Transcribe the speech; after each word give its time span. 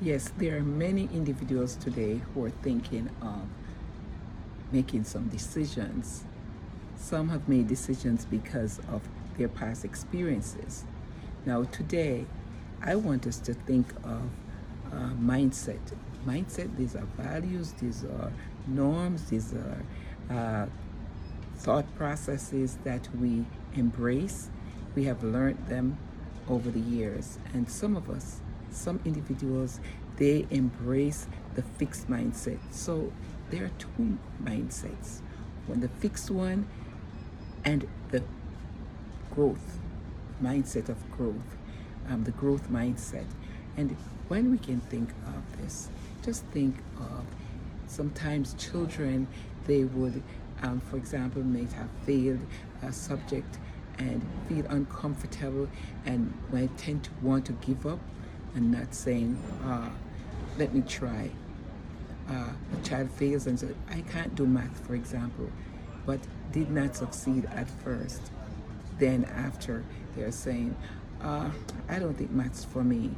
Yes, 0.00 0.30
there 0.38 0.56
are 0.56 0.62
many 0.62 1.08
individuals 1.12 1.74
today 1.74 2.20
who 2.32 2.44
are 2.44 2.50
thinking 2.50 3.10
of 3.20 3.40
making 4.70 5.02
some 5.02 5.26
decisions. 5.26 6.22
Some 6.94 7.30
have 7.30 7.48
made 7.48 7.66
decisions 7.66 8.24
because 8.24 8.78
of 8.92 9.02
their 9.36 9.48
past 9.48 9.84
experiences. 9.84 10.84
Now, 11.44 11.64
today, 11.64 12.26
I 12.80 12.94
want 12.94 13.26
us 13.26 13.40
to 13.40 13.54
think 13.54 13.90
of 14.04 14.22
uh, 14.92 15.14
mindset. 15.20 15.80
Mindset, 16.24 16.76
these 16.76 16.94
are 16.94 17.06
values, 17.16 17.72
these 17.80 18.04
are 18.04 18.32
norms, 18.68 19.28
these 19.30 19.52
are 19.52 19.82
uh, 20.30 20.66
thought 21.56 21.92
processes 21.96 22.78
that 22.84 23.08
we 23.16 23.44
embrace. 23.74 24.48
We 24.94 25.04
have 25.04 25.24
learned 25.24 25.66
them 25.66 25.98
over 26.48 26.70
the 26.70 26.80
years. 26.80 27.40
And 27.52 27.68
some 27.68 27.96
of 27.96 28.08
us, 28.08 28.42
some 28.70 29.00
individuals, 29.04 29.80
they 30.16 30.46
embrace 30.50 31.26
the 31.54 31.62
fixed 31.62 32.08
mindset. 32.08 32.58
So 32.70 33.12
there 33.50 33.64
are 33.64 33.70
two 33.78 34.18
mindsets 34.42 35.20
one 35.68 35.80
the 35.80 35.88
fixed 35.88 36.30
one 36.30 36.66
and 37.64 37.86
the 38.10 38.22
growth 39.30 39.78
mindset 40.42 40.88
of 40.88 40.96
growth, 41.10 41.56
um, 42.08 42.24
the 42.24 42.30
growth 42.32 42.70
mindset. 42.70 43.26
And 43.76 43.96
when 44.28 44.50
we 44.50 44.58
can 44.58 44.80
think 44.80 45.10
of 45.26 45.62
this, 45.62 45.88
just 46.24 46.44
think 46.46 46.76
of 46.98 47.24
sometimes 47.86 48.54
children, 48.54 49.26
they 49.66 49.84
would, 49.84 50.22
um, 50.62 50.80
for 50.80 50.96
example, 50.96 51.42
may 51.42 51.66
have 51.74 51.88
failed 52.06 52.40
a 52.82 52.92
subject 52.92 53.58
and 53.98 54.22
feel 54.48 54.64
uncomfortable 54.68 55.68
and 56.06 56.32
might 56.52 56.76
tend 56.78 57.04
to 57.04 57.10
want 57.20 57.44
to 57.46 57.52
give 57.52 57.86
up 57.86 57.98
and 58.58 58.72
not 58.72 58.92
saying, 58.92 59.40
ah, 59.64 59.88
let 60.58 60.74
me 60.74 60.82
try. 60.82 61.30
Uh, 62.28 62.50
a 62.76 62.84
child 62.84 63.08
fails 63.12 63.46
and 63.46 63.58
says, 63.58 63.72
I 63.88 64.00
can't 64.12 64.34
do 64.34 64.46
math, 64.46 64.84
for 64.84 64.96
example, 64.96 65.48
but 66.04 66.18
did 66.50 66.68
not 66.68 66.96
succeed 66.96 67.46
at 67.54 67.70
first. 67.84 68.20
Then 68.98 69.24
after 69.26 69.84
they're 70.16 70.32
saying, 70.32 70.74
uh, 71.22 71.48
I 71.88 72.00
don't 72.00 72.14
think 72.14 72.32
math's 72.32 72.64
for 72.64 72.82
me. 72.82 73.10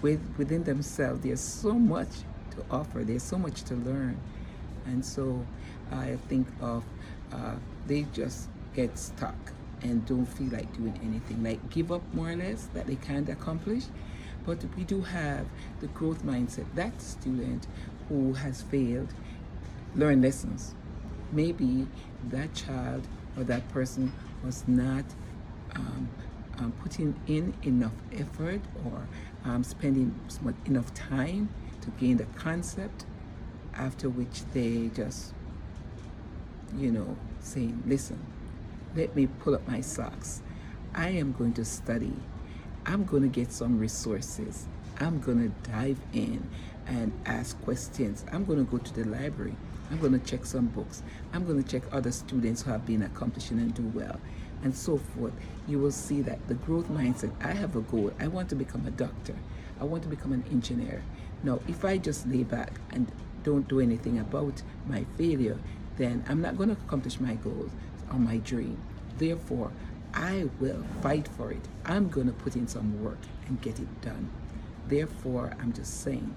With, 0.00 0.22
within 0.38 0.64
themselves, 0.64 1.20
there's 1.22 1.40
so 1.40 1.74
much 1.74 2.08
to 2.52 2.64
offer. 2.70 3.04
There's 3.04 3.22
so 3.22 3.36
much 3.36 3.64
to 3.64 3.74
learn. 3.74 4.18
And 4.86 5.04
so 5.04 5.44
I 5.92 6.16
think 6.30 6.48
of, 6.62 6.84
uh, 7.32 7.56
they 7.86 8.06
just 8.14 8.48
get 8.74 8.98
stuck 8.98 9.36
and 9.82 10.06
don't 10.06 10.24
feel 10.24 10.48
like 10.48 10.74
doing 10.74 10.98
anything, 11.04 11.44
like 11.44 11.68
give 11.68 11.92
up 11.92 12.02
more 12.14 12.30
or 12.30 12.36
less 12.36 12.68
that 12.72 12.86
they 12.86 12.96
can't 12.96 13.28
accomplish. 13.28 13.84
But 14.44 14.58
we 14.76 14.84
do 14.84 15.02
have 15.02 15.46
the 15.80 15.86
growth 15.88 16.24
mindset. 16.24 16.66
That 16.74 17.00
student 17.00 17.66
who 18.08 18.32
has 18.34 18.62
failed 18.62 19.14
learn 19.94 20.22
lessons. 20.22 20.74
Maybe 21.32 21.86
that 22.30 22.54
child 22.54 23.06
or 23.36 23.44
that 23.44 23.68
person 23.70 24.12
was 24.44 24.64
not 24.66 25.04
um, 25.74 26.08
um, 26.58 26.72
putting 26.82 27.18
in 27.26 27.54
enough 27.62 27.92
effort 28.12 28.60
or 28.84 29.06
um, 29.44 29.64
spending 29.64 30.14
enough 30.66 30.92
time 30.94 31.48
to 31.80 31.90
gain 31.90 32.16
the 32.16 32.24
concept, 32.36 33.04
after 33.74 34.08
which 34.08 34.44
they 34.52 34.90
just, 34.94 35.32
you 36.76 36.90
know, 36.90 37.16
saying, 37.40 37.82
listen, 37.86 38.18
let 38.94 39.16
me 39.16 39.26
pull 39.26 39.54
up 39.54 39.66
my 39.66 39.80
socks. 39.80 40.42
I 40.94 41.08
am 41.08 41.32
going 41.32 41.54
to 41.54 41.64
study. 41.64 42.12
I'm 42.84 43.04
going 43.04 43.22
to 43.22 43.28
get 43.28 43.52
some 43.52 43.78
resources. 43.78 44.66
I'm 44.98 45.20
going 45.20 45.38
to 45.38 45.70
dive 45.70 45.98
in 46.12 46.48
and 46.86 47.12
ask 47.26 47.60
questions. 47.62 48.24
I'm 48.32 48.44
going 48.44 48.58
to 48.64 48.70
go 48.70 48.78
to 48.78 48.94
the 48.94 49.04
library. 49.08 49.54
I'm 49.90 49.98
going 49.98 50.18
to 50.18 50.18
check 50.18 50.44
some 50.44 50.66
books. 50.66 51.02
I'm 51.32 51.44
going 51.44 51.62
to 51.62 51.68
check 51.68 51.82
other 51.92 52.10
students 52.10 52.62
who 52.62 52.70
have 52.70 52.84
been 52.84 53.02
accomplishing 53.02 53.58
and 53.58 53.72
do 53.72 53.86
well, 53.94 54.18
and 54.64 54.74
so 54.74 54.96
forth. 54.96 55.32
You 55.68 55.78
will 55.78 55.92
see 55.92 56.22
that 56.22 56.48
the 56.48 56.54
growth 56.54 56.88
mindset 56.88 57.32
I 57.44 57.52
have 57.52 57.76
a 57.76 57.82
goal. 57.82 58.12
I 58.18 58.26
want 58.26 58.48
to 58.48 58.56
become 58.56 58.84
a 58.86 58.90
doctor. 58.90 59.36
I 59.80 59.84
want 59.84 60.02
to 60.02 60.08
become 60.08 60.32
an 60.32 60.44
engineer. 60.50 61.02
Now, 61.44 61.60
if 61.68 61.84
I 61.84 61.98
just 61.98 62.26
lay 62.26 62.42
back 62.42 62.72
and 62.90 63.10
don't 63.44 63.68
do 63.68 63.80
anything 63.80 64.18
about 64.18 64.62
my 64.86 65.04
failure, 65.16 65.58
then 65.96 66.24
I'm 66.28 66.40
not 66.40 66.56
going 66.56 66.74
to 66.74 66.80
accomplish 66.84 67.20
my 67.20 67.34
goals 67.34 67.70
or 68.10 68.18
my 68.18 68.38
dream. 68.38 68.78
Therefore, 69.18 69.70
I 70.14 70.48
will 70.60 70.84
fight 71.00 71.28
for 71.28 71.50
it. 71.50 71.66
I'm 71.84 72.08
going 72.08 72.26
to 72.26 72.32
put 72.32 72.56
in 72.56 72.68
some 72.68 73.02
work 73.02 73.18
and 73.46 73.60
get 73.60 73.78
it 73.78 74.00
done. 74.02 74.30
Therefore, 74.88 75.56
I'm 75.60 75.72
just 75.72 76.02
saying, 76.02 76.34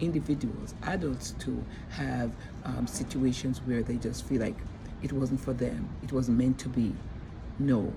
individuals, 0.00 0.74
adults 0.82 1.32
too, 1.38 1.64
have 1.90 2.34
um, 2.64 2.86
situations 2.86 3.60
where 3.64 3.82
they 3.82 3.96
just 3.96 4.24
feel 4.26 4.40
like 4.40 4.56
it 5.02 5.12
wasn't 5.12 5.40
for 5.40 5.52
them, 5.52 5.88
it 6.02 6.12
wasn't 6.12 6.38
meant 6.38 6.58
to 6.60 6.68
be. 6.68 6.94
No, 7.58 7.92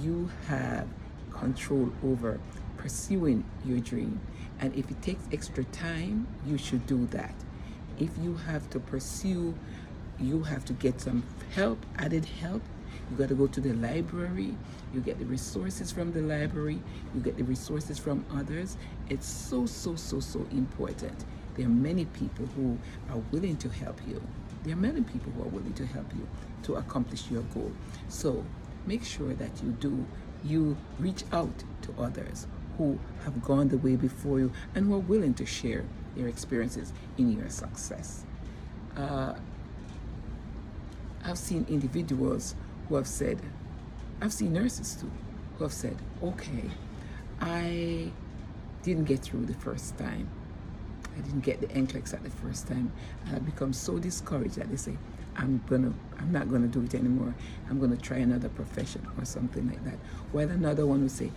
you 0.00 0.30
have 0.48 0.88
control 1.30 1.92
over 2.04 2.40
pursuing 2.76 3.44
your 3.64 3.78
dream. 3.78 4.20
And 4.60 4.74
if 4.74 4.90
it 4.90 5.00
takes 5.02 5.22
extra 5.32 5.64
time, 5.64 6.26
you 6.46 6.58
should 6.58 6.86
do 6.86 7.06
that. 7.06 7.34
If 7.98 8.10
you 8.20 8.36
have 8.36 8.68
to 8.70 8.80
pursue, 8.80 9.54
you 10.18 10.42
have 10.44 10.64
to 10.66 10.72
get 10.72 11.00
some 11.00 11.24
help, 11.54 11.84
added 11.96 12.24
help, 12.24 12.62
you 13.10 13.16
got 13.16 13.28
to 13.28 13.34
go 13.34 13.46
to 13.46 13.60
the 13.60 13.72
library. 13.74 14.54
You 14.92 15.00
get 15.00 15.18
the 15.18 15.24
resources 15.24 15.90
from 15.90 16.12
the 16.12 16.20
library. 16.20 16.80
You 17.14 17.20
get 17.20 17.36
the 17.36 17.44
resources 17.44 17.98
from 17.98 18.24
others. 18.34 18.76
It's 19.08 19.26
so, 19.26 19.66
so, 19.66 19.96
so, 19.96 20.20
so 20.20 20.46
important. 20.50 21.24
There 21.54 21.66
are 21.66 21.70
many 21.70 22.06
people 22.06 22.46
who 22.56 22.78
are 23.10 23.20
willing 23.30 23.56
to 23.58 23.68
help 23.68 24.00
you. 24.06 24.22
There 24.64 24.72
are 24.72 24.76
many 24.80 25.02
people 25.02 25.32
who 25.32 25.42
are 25.42 25.48
willing 25.48 25.74
to 25.74 25.86
help 25.86 26.12
you 26.14 26.26
to 26.64 26.76
accomplish 26.76 27.30
your 27.30 27.42
goal. 27.54 27.72
So 28.08 28.44
make 28.86 29.04
sure 29.04 29.34
that 29.34 29.50
you 29.62 29.70
do, 29.72 30.06
you 30.44 30.76
reach 30.98 31.24
out 31.32 31.64
to 31.82 31.94
others 31.98 32.46
who 32.78 32.98
have 33.24 33.42
gone 33.42 33.68
the 33.68 33.78
way 33.78 33.96
before 33.96 34.38
you 34.38 34.52
and 34.74 34.86
who 34.86 34.94
are 34.94 35.00
willing 35.00 35.34
to 35.34 35.46
share 35.46 35.84
their 36.16 36.28
experiences 36.28 36.92
in 37.18 37.32
your 37.32 37.48
success. 37.48 38.24
Uh, 38.96 39.34
I've 41.24 41.38
seen 41.38 41.66
individuals 41.68 42.54
who 42.88 42.96
have 42.96 43.06
said, 43.06 43.40
I've 44.20 44.32
seen 44.32 44.52
nurses 44.52 44.94
too, 44.94 45.10
who 45.58 45.64
have 45.64 45.72
said, 45.72 45.96
okay, 46.22 46.70
I 47.40 48.10
didn't 48.82 49.04
get 49.04 49.20
through 49.20 49.46
the 49.46 49.54
first 49.54 49.96
time. 49.98 50.28
I 51.16 51.20
didn't 51.20 51.40
get 51.40 51.60
the 51.60 51.66
NCLEX 51.68 52.14
at 52.14 52.22
the 52.22 52.30
first 52.30 52.66
time. 52.66 52.92
And 53.26 53.36
I 53.36 53.38
become 53.38 53.72
so 53.72 53.98
discouraged 53.98 54.56
that 54.56 54.70
they 54.70 54.76
say, 54.76 54.96
I'm 55.36 55.62
gonna, 55.68 55.92
I'm 56.18 56.32
not 56.32 56.50
gonna 56.50 56.68
do 56.68 56.82
it 56.82 56.94
anymore. 56.94 57.34
I'm 57.68 57.80
gonna 57.80 57.96
try 57.96 58.18
another 58.18 58.48
profession 58.48 59.06
or 59.18 59.24
something 59.24 59.66
like 59.68 59.84
that. 59.84 59.98
While 60.32 60.50
another 60.50 60.86
one 60.86 61.02
would 61.02 61.10
say, 61.10 61.30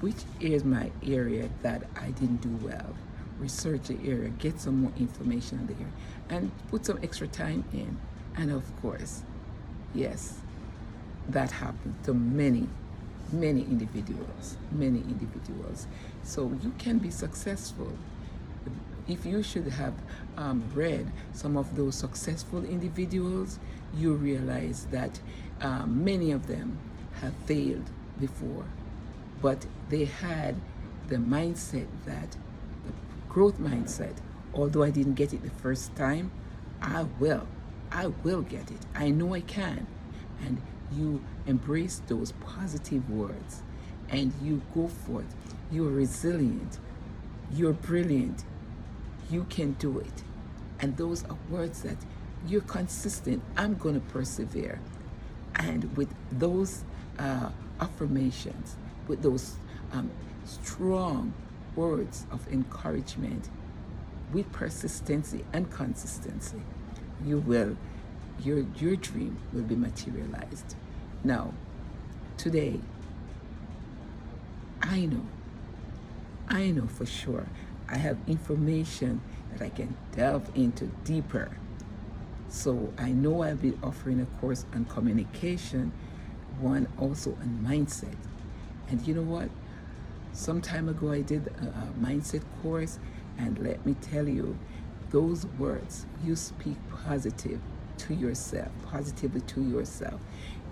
which 0.00 0.16
is 0.40 0.64
my 0.64 0.90
area 1.06 1.48
that 1.62 1.84
I 1.96 2.10
didn't 2.10 2.42
do 2.42 2.66
well? 2.66 2.94
Research 3.38 3.84
the 3.88 3.98
area, 4.06 4.28
get 4.30 4.60
some 4.60 4.82
more 4.82 4.92
information 4.98 5.66
there, 5.66 6.36
and 6.38 6.50
put 6.68 6.86
some 6.86 6.98
extra 7.02 7.26
time 7.26 7.64
in. 7.72 7.98
And 8.36 8.50
of 8.50 8.64
course, 8.80 9.22
yes, 9.94 10.40
that 11.28 11.50
happens 11.50 12.04
to 12.06 12.14
many, 12.14 12.68
many 13.32 13.62
individuals, 13.62 14.56
many 14.70 15.00
individuals. 15.00 15.86
So 16.22 16.52
you 16.62 16.72
can 16.78 16.98
be 16.98 17.10
successful. 17.10 17.92
If 19.06 19.26
you 19.26 19.42
should 19.42 19.68
have 19.68 19.94
um, 20.36 20.64
read 20.74 21.10
some 21.32 21.56
of 21.56 21.76
those 21.76 21.94
successful 21.94 22.64
individuals, 22.64 23.58
you 23.94 24.14
realize 24.14 24.86
that 24.90 25.20
um, 25.60 26.04
many 26.04 26.32
of 26.32 26.46
them 26.46 26.78
have 27.20 27.34
failed 27.46 27.90
before, 28.18 28.64
but 29.42 29.66
they 29.88 30.06
had 30.06 30.56
the 31.08 31.16
mindset 31.16 31.86
that 32.06 32.32
the 32.32 32.92
growth 33.28 33.58
mindset. 33.58 34.14
Although 34.54 34.84
I 34.84 34.90
didn't 34.90 35.14
get 35.14 35.32
it 35.32 35.42
the 35.42 35.50
first 35.50 35.94
time, 35.96 36.30
I 36.80 37.06
will. 37.18 37.46
I 37.90 38.06
will 38.06 38.42
get 38.42 38.70
it. 38.70 38.86
I 38.94 39.10
know 39.10 39.34
I 39.34 39.40
can. 39.40 39.86
And 40.44 40.60
you 40.92 41.22
embrace 41.46 42.02
those 42.06 42.32
positive 42.32 43.08
words 43.10 43.62
and 44.10 44.32
you 44.42 44.62
go 44.74 44.88
forth. 44.88 45.34
You're 45.70 45.90
resilient. 45.90 46.78
You're 47.52 47.72
brilliant. 47.72 48.44
You 49.30 49.44
can 49.44 49.72
do 49.72 49.98
it. 49.98 50.22
And 50.80 50.96
those 50.96 51.24
are 51.24 51.38
words 51.50 51.82
that 51.82 51.96
you're 52.46 52.60
consistent. 52.62 53.42
I'm 53.56 53.74
going 53.74 53.94
to 53.94 54.00
persevere. 54.00 54.80
And 55.56 55.96
with 55.96 56.14
those 56.32 56.84
uh, 57.18 57.50
affirmations, 57.80 58.76
with 59.08 59.22
those 59.22 59.56
um, 59.92 60.10
strong 60.44 61.32
words 61.76 62.26
of 62.30 62.46
encouragement, 62.52 63.48
with 64.32 64.50
persistency 64.52 65.44
and 65.52 65.70
consistency, 65.70 66.60
you 67.24 67.38
will, 67.38 67.76
your, 68.42 68.64
your 68.76 68.96
dream 68.96 69.38
will 69.52 69.62
be 69.62 69.76
materialized. 69.76 70.74
Now, 71.22 71.54
today, 72.36 72.80
I 74.82 75.06
know, 75.06 75.26
I 76.48 76.70
know 76.70 76.86
for 76.86 77.06
sure, 77.06 77.46
I 77.88 77.96
have 77.96 78.18
information 78.26 79.20
that 79.52 79.64
I 79.64 79.68
can 79.70 79.96
delve 80.12 80.50
into 80.54 80.86
deeper. 81.04 81.56
So 82.48 82.92
I 82.98 83.10
know 83.10 83.42
I'll 83.42 83.56
be 83.56 83.74
offering 83.82 84.20
a 84.20 84.26
course 84.40 84.64
on 84.74 84.84
communication, 84.86 85.92
one 86.60 86.86
also 86.98 87.32
on 87.32 87.64
mindset. 87.66 88.16
And 88.88 89.06
you 89.06 89.14
know 89.14 89.22
what? 89.22 89.48
Some 90.32 90.60
time 90.60 90.88
ago 90.88 91.12
I 91.12 91.22
did 91.22 91.46
a 91.46 92.04
mindset 92.04 92.42
course, 92.62 92.98
and 93.38 93.58
let 93.58 93.84
me 93.86 93.94
tell 93.94 94.28
you, 94.28 94.58
those 95.10 95.46
words 95.58 96.06
you 96.24 96.34
speak 96.34 96.76
positive 97.04 97.60
to 97.98 98.14
yourself, 98.14 98.68
positively 98.86 99.40
to 99.42 99.62
yourself. 99.62 100.20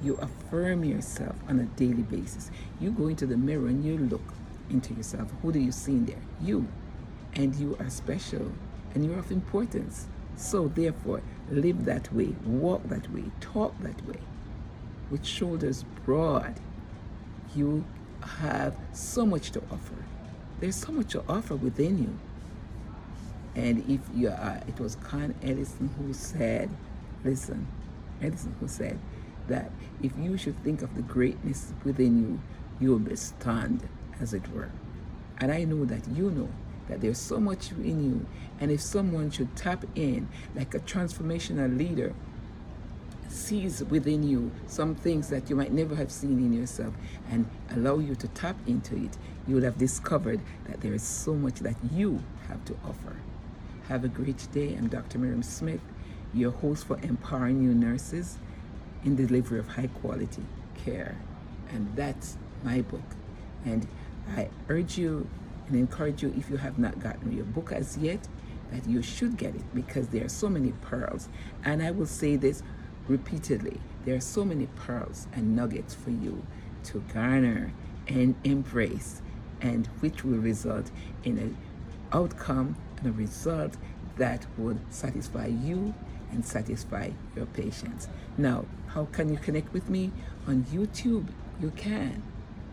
You 0.03 0.17
affirm 0.17 0.85
yourself 0.85 1.37
on 1.49 1.61
a 1.61 1.65
daily 1.65 2.03
basis. 2.03 2.51
You 2.81 2.91
go 2.91 3.07
into 3.07 3.27
the 3.27 3.37
mirror 3.37 3.69
and 3.69 3.85
you 3.85 3.99
look 3.99 4.35
into 4.71 4.95
yourself. 4.95 5.31
Who 5.43 5.53
do 5.53 5.59
you 5.59 5.73
see 5.73 5.93
in 5.93 6.07
there? 6.07 6.23
You. 6.41 6.67
And 7.35 7.55
you 7.55 7.77
are 7.81 7.89
special 7.89 8.53
and 8.95 9.05
you're 9.05 9.19
of 9.19 9.31
importance. 9.31 10.07
So, 10.37 10.69
therefore, 10.69 11.23
live 11.51 11.85
that 11.85 12.13
way, 12.13 12.35
walk 12.45 12.89
that 12.89 13.13
way, 13.13 13.25
talk 13.41 13.79
that 13.81 14.05
way. 14.07 14.19
With 15.11 15.25
shoulders 15.25 15.85
broad, 16.05 16.55
you 17.55 17.85
have 18.23 18.75
so 18.93 19.27
much 19.27 19.51
to 19.53 19.63
offer. 19.71 19.95
There's 20.61 20.77
so 20.77 20.93
much 20.93 21.13
to 21.13 21.23
offer 21.29 21.55
within 21.55 21.99
you. 21.99 22.19
And 23.55 23.89
if 23.91 24.01
you 24.15 24.29
are, 24.29 24.63
it 24.67 24.81
was 24.81 24.97
Con 24.97 25.35
Edison 25.43 25.91
who 25.99 26.15
said, 26.15 26.71
listen, 27.25 27.67
Edison 28.21 28.55
who 28.61 28.69
said 28.69 28.99
that 29.49 29.71
if 30.03 30.13
you 30.19 30.37
should 30.37 30.63
think 30.63 30.83
of 30.83 30.95
the 30.95 31.03
greatness 31.03 31.73
within 31.85 32.23
you, 32.23 32.41
you 32.81 32.91
will 32.91 32.99
be 32.99 33.17
stunned, 33.17 33.89
as 34.21 34.33
it 34.35 34.53
were. 34.53 34.71
And 35.39 35.51
I 35.51 35.65
know 35.65 35.85
that 35.85 36.07
you 36.09 36.31
know 36.31 36.49
that 36.89 37.01
there's 37.01 37.19
so 37.19 37.41
much 37.41 37.73
in 37.73 38.05
you. 38.05 38.27
And 38.61 38.71
if 38.71 38.81
someone 38.81 39.31
should 39.31 39.55
tap 39.57 39.85
in, 39.95 40.29
like 40.55 40.75
a 40.75 40.81
transformational 40.81 41.77
leader, 41.77 42.15
sees 43.29 43.83
within 43.85 44.23
you 44.23 44.51
some 44.67 44.95
things 44.95 45.29
that 45.31 45.49
you 45.49 45.57
might 45.57 45.73
never 45.73 45.95
have 45.95 46.13
seen 46.13 46.39
in 46.39 46.53
yourself 46.53 46.95
and 47.31 47.49
allow 47.71 47.99
you 47.99 48.15
to 48.15 48.29
tap 48.29 48.57
into 48.67 48.95
it, 48.97 49.17
you 49.47 49.57
will 49.57 49.63
have 49.63 49.79
discovered 49.79 50.41
that 50.67 50.81
there 50.81 50.93
is 50.93 51.03
so 51.03 51.35
much 51.35 51.61
that 51.61 51.77
you 51.93 52.23
have 52.49 52.65
to 52.67 52.75
offer. 52.85 53.17
Have 53.89 54.05
a 54.05 54.09
great 54.09 54.47
day. 54.53 54.75
I'm 54.75 54.89
Dr. 54.89 55.19
Miriam 55.19 55.43
Smith, 55.43 55.81
your 56.35 56.51
host 56.51 56.87
for 56.87 56.99
Empowering 57.03 57.63
You 57.63 57.75
Nurses 57.75 58.39
in 59.05 59.17
the 59.17 59.27
Delivery 59.27 59.59
of 59.59 59.69
High 59.69 59.89
Quality 60.01 60.43
Care. 60.85 61.17
And 61.71 61.95
that's 61.95 62.37
my 62.63 62.81
book. 62.83 63.03
And 63.65 63.87
I 64.37 64.49
urge 64.69 64.97
you 64.97 65.29
and 65.69 65.77
encourage 65.77 66.23
you, 66.23 66.35
if 66.37 66.51
you 66.51 66.57
have 66.57 66.79
not 66.79 66.99
gotten 67.01 67.33
your 67.33 67.45
book 67.45 67.73
as 67.73 67.97
yet, 67.99 68.29
that 68.73 68.87
you 68.89 69.03
should 69.03 69.37
get 69.37 69.55
it 69.55 69.75
because 69.75 70.09
there 70.09 70.25
are 70.25 70.29
so 70.29 70.49
many 70.49 70.73
pearls. 70.83 71.29
And 71.65 71.83
I 71.83 71.91
will 71.91 72.07
say 72.07 72.37
this 72.37 72.63
repeatedly 73.09 73.81
there 74.05 74.17
are 74.17 74.21
so 74.21 74.45
many 74.45 74.67
pearls 74.67 75.29
and 75.33 75.55
nuggets 75.55 75.95
for 75.95 76.11
you 76.11 76.43
to 76.85 77.01
garner 77.13 77.73
and 78.09 78.35
embrace, 78.43 79.23
and 79.61 79.87
which 80.01 80.25
will 80.25 80.39
result 80.39 80.91
in 81.25 81.39
an 81.39 81.57
outcome 82.13 82.77
and 82.99 83.09
a 83.09 83.13
result 83.13 83.77
that 84.17 84.47
would 84.59 84.81
satisfy 84.91 85.47
you 85.47 85.95
and 86.33 86.45
satisfy 86.45 87.11
your 87.37 87.47
patients. 87.47 88.09
Now, 88.37 88.65
how 88.89 89.07
can 89.07 89.31
you 89.31 89.39
connect 89.39 89.73
with 89.73 89.89
me? 89.89 90.11
On 90.47 90.65
YouTube, 90.65 91.29
you 91.61 91.71
can. 91.77 92.23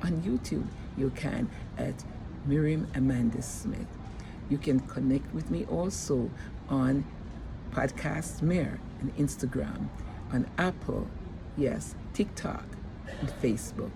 On 0.02 0.22
YouTube, 0.22 0.68
you 0.98 1.12
can 1.12 1.50
at 1.78 2.04
Miriam 2.46 2.88
Amanda 2.96 3.42
Smith. 3.42 3.88
You 4.50 4.58
can 4.58 4.80
connect 4.82 5.34
with 5.34 5.52
me 5.52 5.66
also 5.66 6.32
on 6.68 7.06
Podcast 7.72 8.42
Mir 8.42 8.80
and 9.00 9.16
Instagram, 9.18 9.90
on 10.32 10.48
Apple, 10.58 11.08
yes, 11.58 11.96
TikTok, 12.14 12.66
and 13.20 13.30
Facebook. 13.42 13.92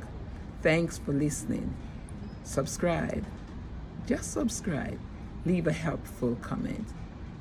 Thanks 0.61 0.97
for 0.97 1.11
listening. 1.11 1.75
Subscribe. 2.43 3.25
Just 4.05 4.31
subscribe. 4.31 4.99
Leave 5.45 5.67
a 5.67 5.73
helpful 5.73 6.37
comment. 6.41 6.87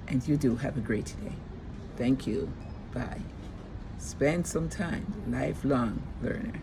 And 0.09 0.27
you 0.27 0.37
do 0.37 0.57
have 0.57 0.77
a 0.77 0.81
great 0.81 1.15
day. 1.23 1.33
Thank 1.97 2.27
you. 2.27 2.53
Bye. 2.95 3.21
Spend 3.99 4.47
some 4.47 4.69
time, 4.69 5.07
lifelong 5.29 6.03
learner. 6.23 6.61